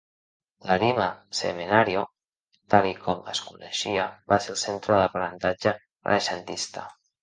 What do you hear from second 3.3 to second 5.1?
es coneixia, va ser el centre de